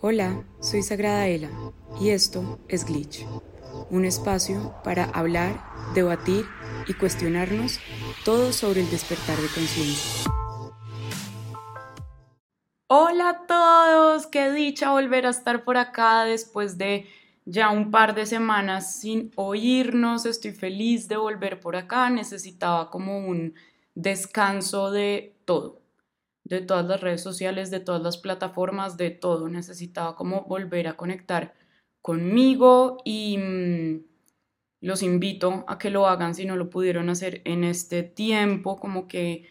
[0.00, 1.50] Hola, soy Sagrada Ela
[2.00, 3.26] y esto es Glitch,
[3.90, 5.60] un espacio para hablar,
[5.92, 6.44] debatir
[6.86, 7.80] y cuestionarnos
[8.24, 10.30] todo sobre el despertar de conciencia.
[12.86, 17.08] Hola a todos, qué dicha volver a estar por acá después de
[17.44, 20.26] ya un par de semanas sin oírnos.
[20.26, 23.54] Estoy feliz de volver por acá, necesitaba como un
[23.96, 25.77] descanso de todo
[26.48, 29.48] de todas las redes sociales, de todas las plataformas, de todo.
[29.48, 31.54] Necesitaba como volver a conectar
[32.02, 34.00] conmigo y mm,
[34.80, 39.08] los invito a que lo hagan si no lo pudieron hacer en este tiempo, como
[39.08, 39.46] que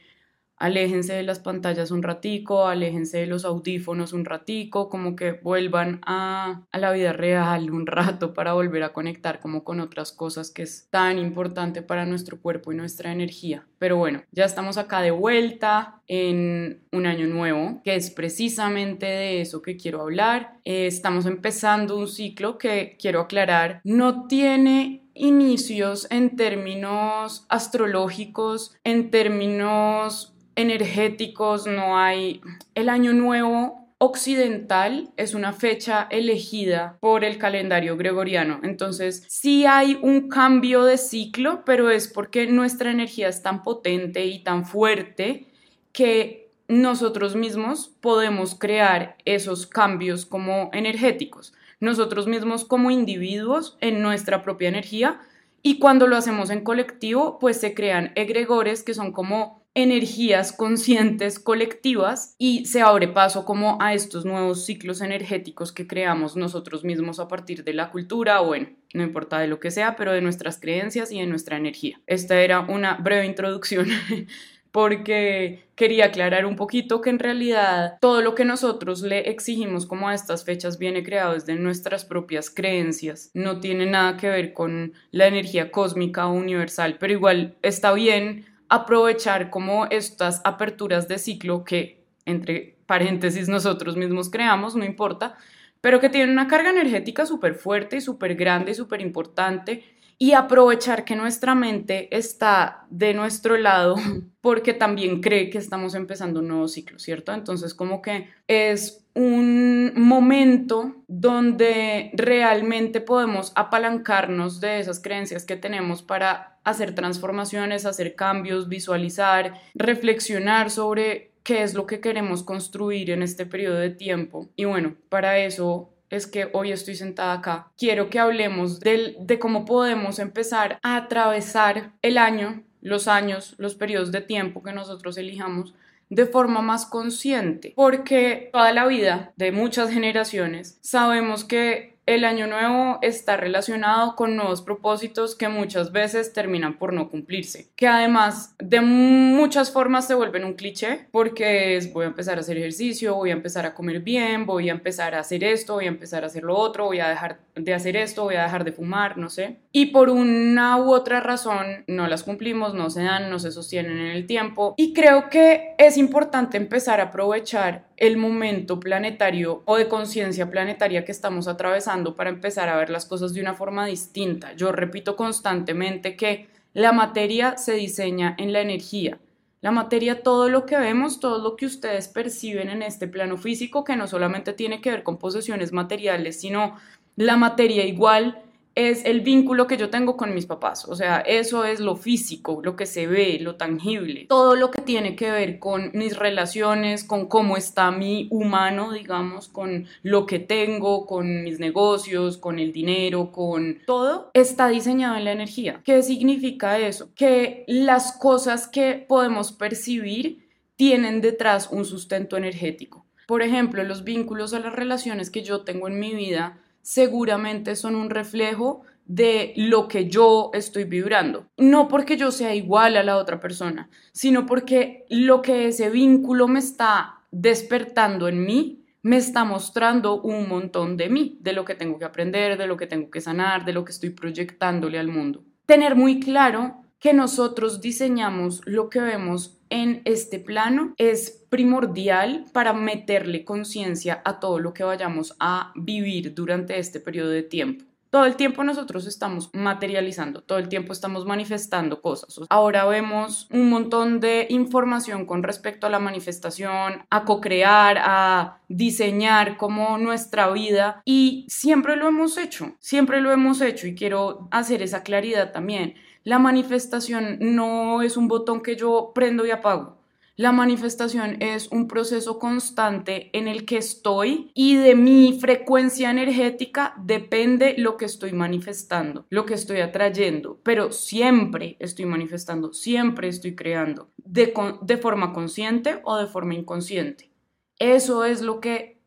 [0.58, 6.02] aléjense de las pantallas un ratico, aléjense de los audífonos un ratico, como que vuelvan
[6.06, 10.50] a, a, la vida real un rato para volver a conectar como con otras cosas
[10.50, 13.68] que es tan importante para nuestro cuerpo y nuestra energía.
[13.80, 19.42] Pero bueno, ya estamos acá de vuelta en un año nuevo, que es precisamente de
[19.42, 20.58] eso que quiero hablar.
[20.66, 29.10] Eh, estamos empezando un ciclo que quiero aclarar, no tiene inicios en términos astrológicos, en
[29.10, 32.42] términos energéticos, no hay...
[32.76, 38.60] El año nuevo occidental es una fecha elegida por el calendario gregoriano.
[38.64, 44.26] Entonces, sí hay un cambio de ciclo, pero es porque nuestra energía es tan potente
[44.26, 45.48] y tan fuerte
[45.92, 51.54] que nosotros mismos podemos crear esos cambios como energéticos.
[51.80, 55.22] Nosotros mismos como individuos en nuestra propia energía
[55.62, 61.38] y cuando lo hacemos en colectivo, pues se crean egregores que son como energías conscientes
[61.38, 67.20] colectivas y se abre paso como a estos nuevos ciclos energéticos que creamos nosotros mismos
[67.20, 70.60] a partir de la cultura bueno, no importa de lo que sea, pero de nuestras
[70.60, 72.02] creencias y de nuestra energía.
[72.08, 73.88] Esta era una breve introducción
[74.72, 80.10] porque quería aclarar un poquito que en realidad todo lo que nosotros le exigimos como
[80.10, 84.94] a estas fechas viene creado desde nuestras propias creencias, no tiene nada que ver con
[85.12, 91.64] la energía cósmica o universal, pero igual está bien aprovechar como estas aperturas de ciclo
[91.64, 95.36] que, entre paréntesis, nosotros mismos creamos, no importa,
[95.82, 99.84] pero que tienen una carga energética súper fuerte y súper grande y súper importante
[100.20, 103.96] y aprovechar que nuestra mente está de nuestro lado
[104.42, 107.34] porque también cree que estamos empezando un nuevo ciclo, ¿cierto?
[107.34, 116.04] Entonces como que es un momento donde realmente podemos apalancarnos de esas creencias que tenemos
[116.04, 123.24] para hacer transformaciones, hacer cambios, visualizar, reflexionar sobre qué es lo que queremos construir en
[123.24, 124.50] este periodo de tiempo.
[124.56, 127.72] Y bueno, para eso es que hoy estoy sentada acá.
[127.78, 134.12] Quiero que hablemos de cómo podemos empezar a atravesar el año, los años, los periodos
[134.12, 135.74] de tiempo que nosotros elijamos
[136.10, 142.48] de forma más consciente, porque toda la vida de muchas generaciones sabemos que el año
[142.48, 148.56] nuevo está relacionado con nuevos propósitos que muchas veces terminan por no cumplirse, que además
[148.60, 153.16] de muchas formas se vuelven un cliché porque es voy a empezar a hacer ejercicio,
[153.16, 156.24] voy a empezar a comer bien, voy a empezar a hacer esto, voy a empezar
[156.24, 159.18] a hacer lo otro, voy a dejar de hacer esto, voy a dejar de fumar,
[159.18, 159.58] no sé.
[159.74, 164.00] Y por una u otra razón no las cumplimos, no se dan, no se sostienen
[164.00, 164.76] en el tiempo.
[164.78, 171.04] Y creo que es importante empezar a aprovechar el momento planetario o de conciencia planetaria
[171.04, 174.54] que estamos atravesando para empezar a ver las cosas de una forma distinta.
[174.54, 179.18] Yo repito constantemente que la materia se diseña en la energía.
[179.62, 183.84] La materia, todo lo que vemos, todo lo que ustedes perciben en este plano físico,
[183.84, 186.78] que no solamente tiene que ver con posesiones materiales, sino
[187.16, 188.44] la materia igual
[188.78, 190.86] es el vínculo que yo tengo con mis papás.
[190.86, 194.28] O sea, eso es lo físico, lo que se ve, lo tangible.
[194.30, 199.48] Todo lo que tiene que ver con mis relaciones, con cómo está mi humano, digamos,
[199.48, 205.26] con lo que tengo, con mis negocios, con el dinero, con todo, está diseñado en
[205.26, 205.82] la energía.
[205.84, 207.10] ¿Qué significa eso?
[207.16, 213.08] Que las cosas que podemos percibir tienen detrás un sustento energético.
[213.26, 217.96] Por ejemplo, los vínculos o las relaciones que yo tengo en mi vida seguramente son
[217.96, 221.46] un reflejo de lo que yo estoy vibrando.
[221.58, 226.48] No porque yo sea igual a la otra persona, sino porque lo que ese vínculo
[226.48, 231.76] me está despertando en mí, me está mostrando un montón de mí, de lo que
[231.76, 235.10] tengo que aprender, de lo que tengo que sanar, de lo que estoy proyectándole al
[235.10, 235.44] mundo.
[235.66, 242.74] Tener muy claro que nosotros diseñamos lo que vemos en este plano es primordial para
[242.74, 247.86] meterle conciencia a todo lo que vayamos a vivir durante este periodo de tiempo.
[248.10, 252.40] todo el tiempo nosotros estamos materializando, todo el tiempo estamos manifestando cosas.
[252.50, 259.58] Ahora vemos un montón de información con respecto a la manifestación, a co-crear, a diseñar
[259.58, 264.82] como nuestra vida y siempre lo hemos hecho, siempre lo hemos hecho y quiero hacer
[264.82, 265.96] esa claridad también.
[266.28, 269.96] La manifestación no es un botón que yo prendo y apago.
[270.36, 276.96] La manifestación es un proceso constante en el que estoy y de mi frecuencia energética
[277.02, 283.56] depende lo que estoy manifestando, lo que estoy atrayendo, pero siempre estoy manifestando, siempre estoy
[283.56, 287.32] creando, de, de forma consciente o de forma inconsciente.
[287.80, 289.00] Eso es lo que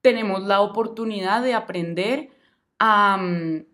[0.00, 2.30] tenemos la oportunidad de aprender
[2.78, 3.73] a, mm,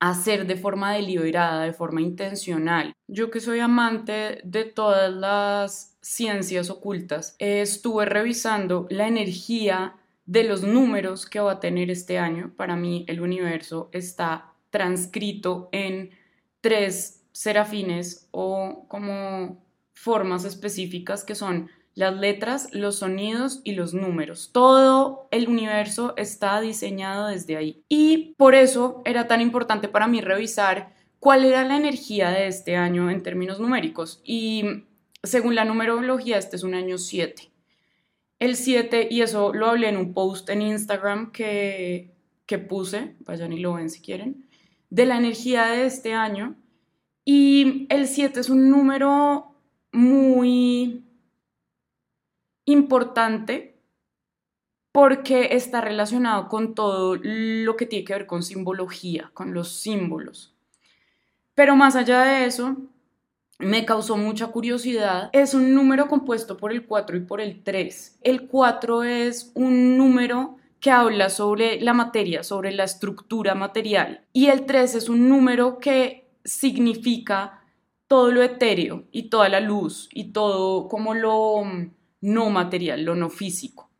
[0.00, 2.92] hacer de forma deliberada, de forma intencional.
[3.08, 9.96] Yo que soy amante de todas las ciencias ocultas, estuve revisando la energía
[10.26, 12.52] de los números que va a tener este año.
[12.56, 16.10] Para mí el universo está transcrito en
[16.60, 24.50] tres serafines o como formas específicas que son las letras, los sonidos y los números.
[24.52, 27.84] Todo el universo está diseñado desde ahí.
[27.88, 32.76] Y por eso era tan importante para mí revisar cuál era la energía de este
[32.76, 34.20] año en términos numéricos.
[34.24, 34.84] Y
[35.22, 37.50] según la numerología, este es un año 7.
[38.40, 42.10] El 7, y eso lo hablé en un post en Instagram que,
[42.46, 44.46] que puse, vayan y lo ven si quieren,
[44.90, 46.56] de la energía de este año.
[47.24, 49.54] Y el 7 es un número
[49.92, 51.04] muy
[52.64, 53.74] importante
[54.92, 60.54] porque está relacionado con todo lo que tiene que ver con simbología, con los símbolos.
[61.54, 62.76] Pero más allá de eso,
[63.58, 65.30] me causó mucha curiosidad.
[65.32, 68.18] Es un número compuesto por el 4 y por el 3.
[68.22, 74.24] El 4 es un número que habla sobre la materia, sobre la estructura material.
[74.32, 77.62] Y el 3 es un número que significa
[78.06, 81.62] todo lo etéreo y toda la luz y todo como lo
[82.24, 83.90] no material, lo no físico,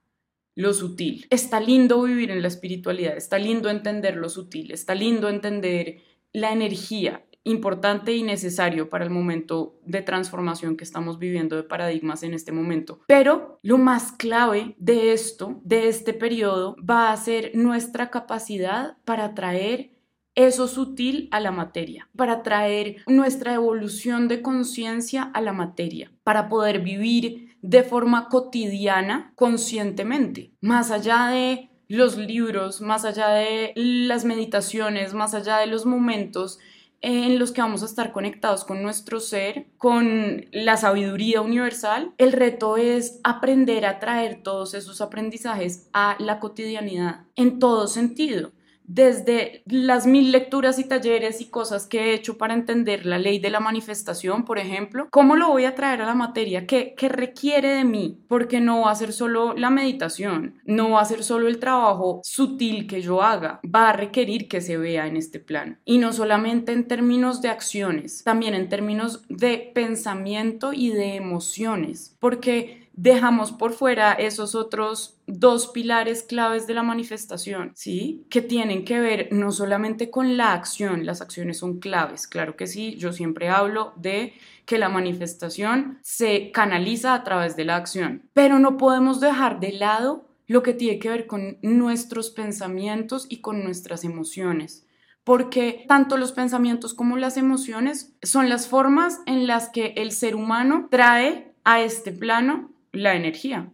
[0.54, 1.26] lo sutil.
[1.28, 5.98] Está lindo vivir en la espiritualidad, está lindo entender lo sutil, está lindo entender
[6.32, 12.22] la energía importante y necesario para el momento de transformación que estamos viviendo de paradigmas
[12.22, 13.00] en este momento.
[13.06, 19.34] Pero lo más clave de esto, de este periodo, va a ser nuestra capacidad para
[19.34, 19.90] traer
[20.34, 26.48] eso sutil a la materia, para traer nuestra evolución de conciencia a la materia, para
[26.48, 34.26] poder vivir de forma cotidiana, conscientemente, más allá de los libros, más allá de las
[34.26, 36.58] meditaciones, más allá de los momentos
[37.00, 42.32] en los que vamos a estar conectados con nuestro ser, con la sabiduría universal, el
[42.32, 48.52] reto es aprender a traer todos esos aprendizajes a la cotidianidad en todo sentido
[48.84, 53.38] desde las mil lecturas y talleres y cosas que he hecho para entender la ley
[53.38, 56.66] de la manifestación, por ejemplo, ¿cómo lo voy a traer a la materia?
[56.66, 58.20] ¿Qué, ¿Qué, requiere de mí?
[58.28, 62.20] Porque no va a ser solo la meditación, no va a ser solo el trabajo
[62.22, 65.80] sutil que yo haga, va a requerir que se vea en este plan.
[65.84, 72.16] Y no solamente en términos de acciones, también en términos de pensamiento y de emociones,
[72.20, 78.26] porque dejamos por fuera esos otros dos pilares claves de la manifestación, ¿sí?
[78.30, 82.66] Que tienen que ver no solamente con la acción, las acciones son claves, claro que
[82.66, 88.22] sí, yo siempre hablo de que la manifestación se canaliza a través de la acción,
[88.32, 93.40] pero no podemos dejar de lado lo que tiene que ver con nuestros pensamientos y
[93.40, 94.86] con nuestras emociones
[95.24, 100.36] porque tanto los pensamientos como las emociones son las formas en las que el ser
[100.36, 103.72] humano trae a este plano la energía,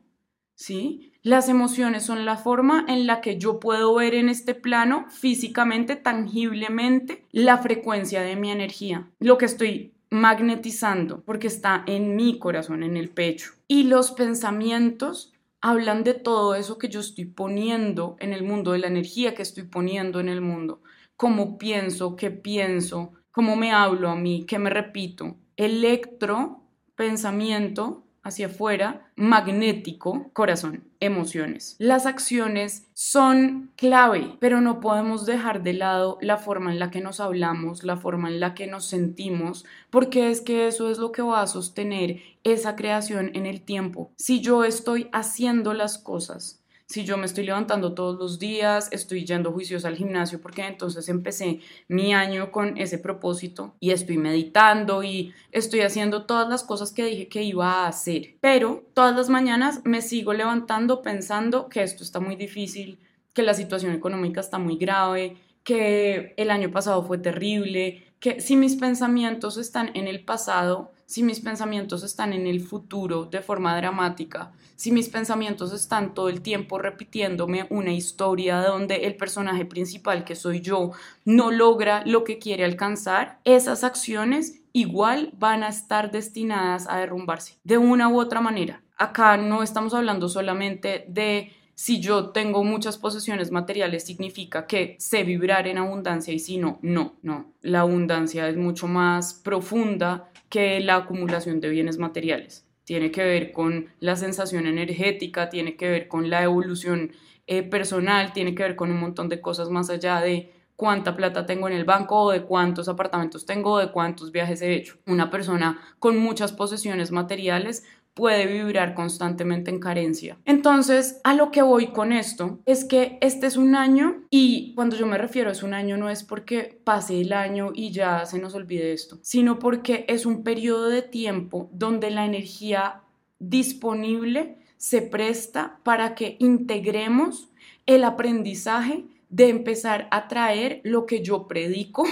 [0.54, 1.12] ¿sí?
[1.22, 5.96] Las emociones son la forma en la que yo puedo ver en este plano físicamente,
[5.96, 12.82] tangiblemente, la frecuencia de mi energía, lo que estoy magnetizando, porque está en mi corazón,
[12.82, 13.52] en el pecho.
[13.68, 18.78] Y los pensamientos hablan de todo eso que yo estoy poniendo en el mundo, de
[18.78, 20.82] la energía que estoy poniendo en el mundo,
[21.16, 25.36] cómo pienso, qué pienso, cómo me hablo a mí, qué me repito.
[25.56, 26.62] Electro,
[26.96, 31.76] pensamiento, hacia afuera, magnético, corazón, emociones.
[31.78, 37.00] Las acciones son clave, pero no podemos dejar de lado la forma en la que
[37.00, 41.12] nos hablamos, la forma en la que nos sentimos, porque es que eso es lo
[41.12, 44.12] que va a sostener esa creación en el tiempo.
[44.16, 46.59] Si yo estoy haciendo las cosas
[46.90, 51.08] si yo me estoy levantando todos los días, estoy yendo juicios al gimnasio porque entonces
[51.08, 56.90] empecé mi año con ese propósito y estoy meditando y estoy haciendo todas las cosas
[56.92, 58.34] que dije que iba a hacer.
[58.40, 62.98] Pero todas las mañanas me sigo levantando pensando que esto está muy difícil,
[63.34, 68.54] que la situación económica está muy grave, que el año pasado fue terrible, que si
[68.54, 73.74] mis pensamientos están en el pasado, si mis pensamientos están en el futuro de forma
[73.76, 80.24] dramática, si mis pensamientos están todo el tiempo repitiéndome una historia donde el personaje principal
[80.24, 80.92] que soy yo
[81.24, 87.58] no logra lo que quiere alcanzar, esas acciones igual van a estar destinadas a derrumbarse
[87.64, 88.82] de una u otra manera.
[88.96, 95.24] Acá no estamos hablando solamente de si yo tengo muchas posesiones materiales significa que sé
[95.24, 97.54] vibrar en abundancia y si no, no, no.
[97.62, 102.66] La abundancia es mucho más profunda que la acumulación de bienes materiales.
[102.84, 107.12] Tiene que ver con la sensación energética, tiene que ver con la evolución
[107.46, 111.44] eh, personal, tiene que ver con un montón de cosas más allá de cuánta plata
[111.44, 114.96] tengo en el banco o de cuántos apartamentos tengo o de cuántos viajes he hecho.
[115.06, 117.84] Una persona con muchas posesiones materiales
[118.14, 120.38] puede vibrar constantemente en carencia.
[120.44, 124.96] Entonces, a lo que voy con esto es que este es un año y cuando
[124.96, 128.26] yo me refiero a es un año no es porque pase el año y ya
[128.26, 133.02] se nos olvide esto, sino porque es un periodo de tiempo donde la energía
[133.38, 137.50] disponible se presta para que integremos
[137.86, 142.04] el aprendizaje de empezar a traer lo que yo predico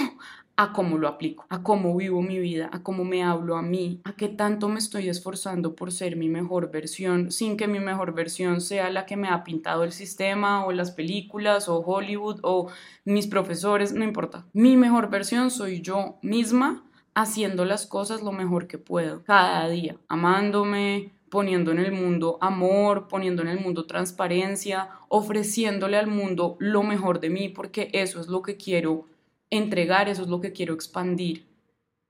[0.59, 4.01] a cómo lo aplico, a cómo vivo mi vida, a cómo me hablo a mí,
[4.03, 8.13] a qué tanto me estoy esforzando por ser mi mejor versión, sin que mi mejor
[8.13, 12.67] versión sea la que me ha pintado el sistema o las películas o Hollywood o
[13.05, 14.47] mis profesores, no importa.
[14.51, 16.83] Mi mejor versión soy yo misma
[17.15, 23.07] haciendo las cosas lo mejor que puedo, cada día, amándome, poniendo en el mundo amor,
[23.07, 28.27] poniendo en el mundo transparencia, ofreciéndole al mundo lo mejor de mí, porque eso es
[28.27, 29.05] lo que quiero
[29.49, 31.47] entregar, eso es lo que quiero expandir,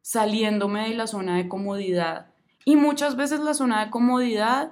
[0.02, 2.34] saliéndome de la zona de comodidad.
[2.66, 4.72] Y muchas veces la zona de comodidad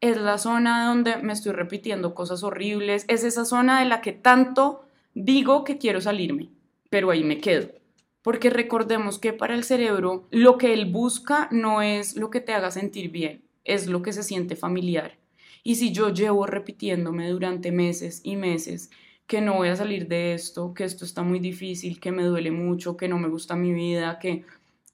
[0.00, 4.12] es la zona donde me estoy repitiendo cosas horribles, es esa zona de la que
[4.12, 6.50] tanto digo que quiero salirme,
[6.90, 7.68] pero ahí me quedo.
[8.22, 12.52] Porque recordemos que para el cerebro lo que él busca no es lo que te
[12.52, 15.18] haga sentir bien, es lo que se siente familiar.
[15.62, 18.90] Y si yo llevo repitiéndome durante meses y meses
[19.26, 22.50] que no voy a salir de esto, que esto está muy difícil, que me duele
[22.50, 24.44] mucho, que no me gusta mi vida, que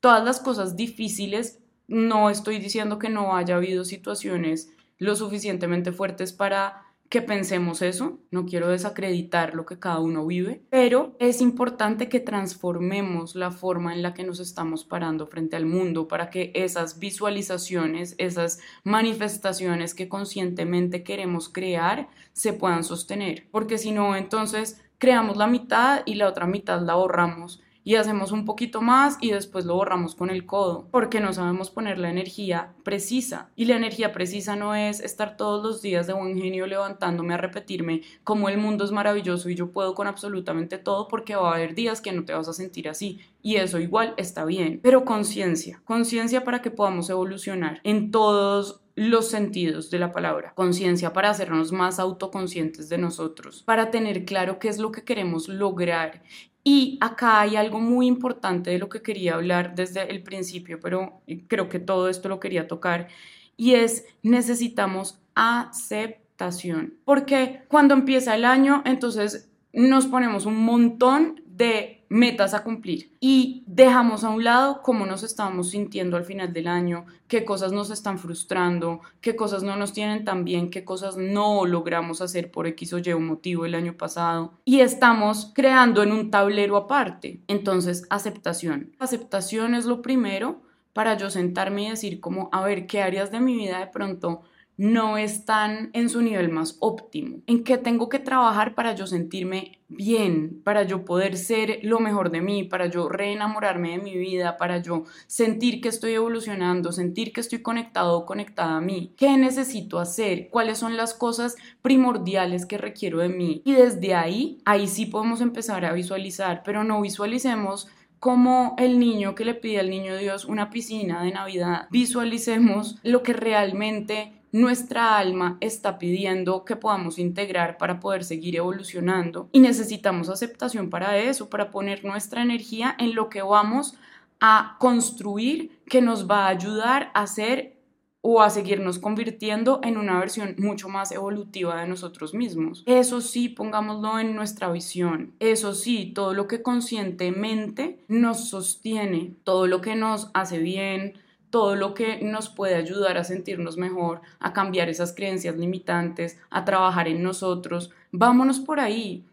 [0.01, 1.59] todas las cosas difíciles,
[1.89, 8.21] no estoy diciendo que no haya habido situaciones lo suficientemente fuertes para que pensemos eso,
[8.31, 13.93] no quiero desacreditar lo que cada uno vive, pero es importante que transformemos la forma
[13.93, 19.97] en la que nos estamos parando frente al mundo para que esas visualizaciones, esas manifestaciones
[19.97, 26.15] que conscientemente queremos crear se puedan sostener, porque si no, entonces creamos la mitad y
[26.15, 30.31] la otra mitad la borramos y hacemos un poquito más y después lo borramos con
[30.31, 33.51] el codo, porque no sabemos poner la energía precisa.
[33.57, 37.39] Y la energía precisa no es estar todos los días de buen genio levantándome a
[37.39, 41.57] repetirme cómo el mundo es maravilloso y yo puedo con absolutamente todo, porque va a
[41.57, 43.21] haber días que no te vas a sentir así.
[43.43, 49.31] Y eso igual está bien, pero conciencia, conciencia para que podamos evolucionar en todos los
[49.31, 50.53] sentidos de la palabra.
[50.55, 55.49] Conciencia para hacernos más autoconscientes de nosotros, para tener claro qué es lo que queremos
[55.49, 56.23] lograr
[56.63, 61.23] y acá hay algo muy importante de lo que quería hablar desde el principio, pero
[61.49, 63.09] creo que todo esto lo quería tocar,
[63.57, 66.99] y es necesitamos aceptación.
[67.07, 73.65] Porque cuando empieza el año, entonces nos ponemos un montón de metas a cumplir y
[73.67, 77.91] dejamos a un lado cómo nos estamos sintiendo al final del año, qué cosas nos
[77.91, 82.67] están frustrando, qué cosas no nos tienen tan bien, qué cosas no logramos hacer por
[82.67, 87.43] X o Y motivo el año pasado y estamos creando en un tablero aparte.
[87.47, 88.97] Entonces, aceptación.
[88.99, 90.63] Aceptación es lo primero
[90.95, 94.43] para yo sentarme y decir como, a ver, ¿qué áreas de mi vida de pronto
[94.81, 97.41] no están en su nivel más óptimo.
[97.47, 102.31] ¿En qué tengo que trabajar para yo sentirme bien, para yo poder ser lo mejor
[102.31, 107.35] de mí, para yo reenamorarme de mi vida, para yo sentir que estoy evolucionando, sentir
[107.35, 109.13] que estoy conectado o conectada a mí?
[109.19, 110.49] ¿Qué necesito hacer?
[110.49, 113.61] ¿Cuáles son las cosas primordiales que requiero de mí?
[113.67, 119.35] Y desde ahí, ahí sí podemos empezar a visualizar, pero no visualicemos como el niño
[119.35, 121.87] que le pide al niño Dios una piscina de Navidad.
[121.91, 129.49] Visualicemos lo que realmente nuestra alma está pidiendo que podamos integrar para poder seguir evolucionando
[129.53, 133.95] y necesitamos aceptación para eso, para poner nuestra energía en lo que vamos
[134.41, 137.81] a construir que nos va a ayudar a ser
[138.23, 142.83] o a seguirnos convirtiendo en una versión mucho más evolutiva de nosotros mismos.
[142.87, 145.33] Eso sí, pongámoslo en nuestra visión.
[145.41, 151.15] Eso sí, todo lo que conscientemente nos sostiene, todo lo que nos hace bien,
[151.51, 156.65] todo lo que nos puede ayudar a sentirnos mejor, a cambiar esas creencias limitantes, a
[156.65, 157.91] trabajar en nosotros.
[158.13, 159.25] Vámonos por ahí.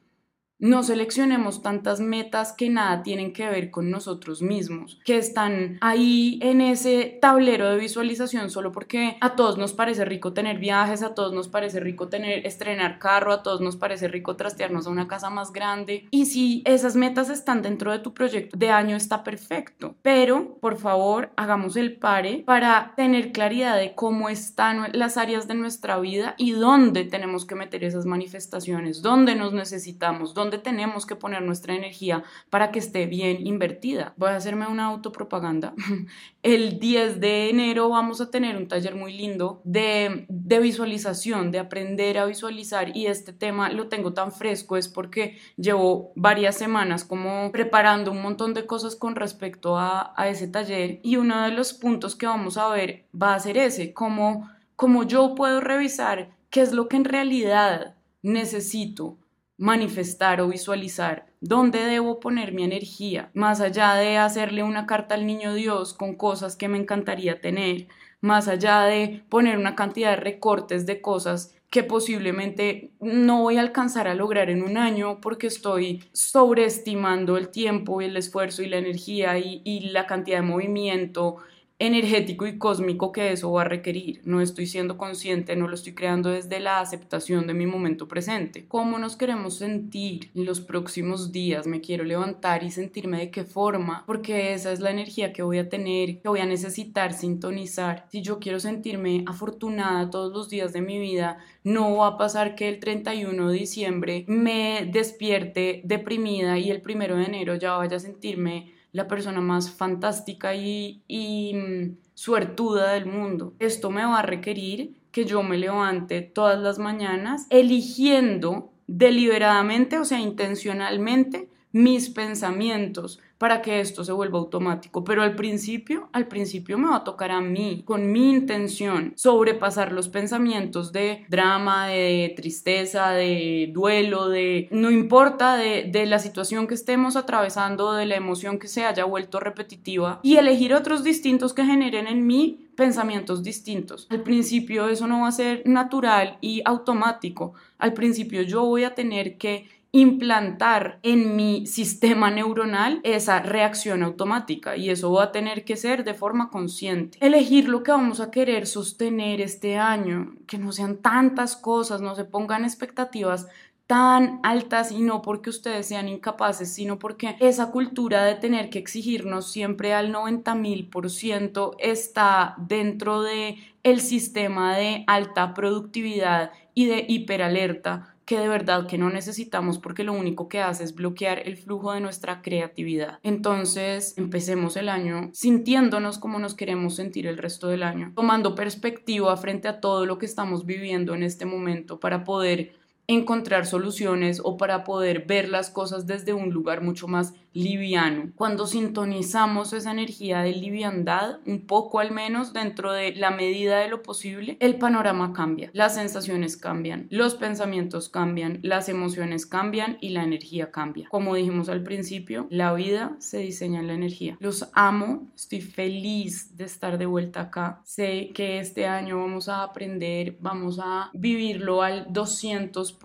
[0.59, 6.39] No seleccionemos tantas metas que nada tienen que ver con nosotros mismos, que están ahí
[6.41, 11.13] en ese tablero de visualización solo porque a todos nos parece rico tener viajes, a
[11.13, 15.07] todos nos parece rico tener estrenar carro, a todos nos parece rico trastearnos a una
[15.07, 16.07] casa más grande.
[16.11, 20.77] Y si esas metas están dentro de tu proyecto de año está perfecto, pero por
[20.77, 26.35] favor, hagamos el pare para tener claridad de cómo están las áreas de nuestra vida
[26.37, 31.41] y dónde tenemos que meter esas manifestaciones, dónde nos necesitamos, dónde dónde tenemos que poner
[31.41, 34.13] nuestra energía para que esté bien invertida.
[34.15, 35.73] Voy a hacerme una autopropaganda.
[36.43, 41.59] El 10 de enero vamos a tener un taller muy lindo de, de visualización, de
[41.59, 47.03] aprender a visualizar y este tema lo tengo tan fresco es porque llevo varias semanas
[47.03, 51.51] como preparando un montón de cosas con respecto a, a ese taller y uno de
[51.51, 56.29] los puntos que vamos a ver va a ser ese, como, como yo puedo revisar
[56.49, 59.17] qué es lo que en realidad necesito
[59.57, 65.25] manifestar o visualizar dónde debo poner mi energía, más allá de hacerle una carta al
[65.25, 67.87] niño Dios con cosas que me encantaría tener,
[68.21, 73.61] más allá de poner una cantidad de recortes de cosas que posiblemente no voy a
[73.61, 78.69] alcanzar a lograr en un año porque estoy sobreestimando el tiempo y el esfuerzo y
[78.69, 81.37] la energía y, y la cantidad de movimiento
[81.79, 84.21] energético y cósmico que eso va a requerir.
[84.23, 88.65] No estoy siendo consciente, no lo estoy creando desde la aceptación de mi momento presente.
[88.67, 91.67] ¿Cómo nos queremos sentir en los próximos días?
[91.67, 95.59] Me quiero levantar y sentirme de qué forma, porque esa es la energía que voy
[95.59, 98.07] a tener, que voy a necesitar sintonizar.
[98.11, 102.55] Si yo quiero sentirme afortunada todos los días de mi vida, no va a pasar
[102.55, 107.97] que el 31 de diciembre me despierte deprimida y el 1 de enero ya vaya
[107.97, 113.53] a sentirme la persona más fantástica y, y mm, suertuda del mundo.
[113.59, 120.05] Esto me va a requerir que yo me levante todas las mañanas eligiendo deliberadamente, o
[120.05, 125.03] sea, intencionalmente, mis pensamientos para que esto se vuelva automático.
[125.03, 129.91] Pero al principio, al principio me va a tocar a mí, con mi intención, sobrepasar
[129.91, 136.67] los pensamientos de drama, de tristeza, de duelo, de no importa, de, de la situación
[136.67, 141.53] que estemos atravesando, de la emoción que se haya vuelto repetitiva y elegir otros distintos
[141.53, 144.07] que generen en mí pensamientos distintos.
[144.09, 147.53] Al principio eso no va a ser natural y automático.
[147.79, 149.67] Al principio yo voy a tener que
[149.99, 156.03] implantar en mi sistema neuronal esa reacción automática y eso va a tener que ser
[156.03, 157.17] de forma consciente.
[157.19, 162.13] Elegir lo que vamos a querer sostener este año, que no sean tantas cosas, no
[162.13, 163.47] se pongan expectativas
[163.87, 168.77] tan altas y no porque ustedes sean incapaces, sino porque esa cultura de tener que
[168.77, 176.51] exigirnos siempre al 90 mil por ciento está dentro de el sistema de alta productividad
[176.75, 180.93] y de hiperalerta que de verdad que no necesitamos porque lo único que hace es
[180.93, 183.19] bloquear el flujo de nuestra creatividad.
[183.23, 189.35] Entonces, empecemos el año sintiéndonos como nos queremos sentir el resto del año, tomando perspectiva
[189.37, 192.73] frente a todo lo que estamos viviendo en este momento para poder
[193.07, 198.31] encontrar soluciones o para poder ver las cosas desde un lugar mucho más liviano.
[198.35, 203.87] Cuando sintonizamos esa energía de liviandad, un poco al menos dentro de la medida de
[203.87, 210.09] lo posible, el panorama cambia, las sensaciones cambian, los pensamientos cambian, las emociones cambian y
[210.09, 211.07] la energía cambia.
[211.09, 214.37] Como dijimos al principio, la vida se diseña en la energía.
[214.39, 217.81] Los amo, estoy feliz de estar de vuelta acá.
[217.85, 222.96] Sé que este año vamos a aprender, vamos a vivirlo al 200%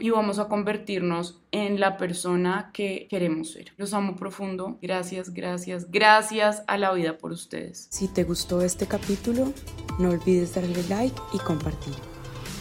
[0.00, 3.72] y vamos a convertirnos en la persona que queremos ser.
[3.76, 4.78] Los amo profundo.
[4.82, 7.88] Gracias, gracias, gracias a la vida por ustedes.
[7.90, 9.52] Si te gustó este capítulo,
[9.98, 11.94] no olvides darle like y compartir.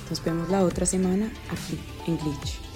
[0.10, 1.78] Nos vemos la otra semana aquí
[2.08, 2.67] en Glitch.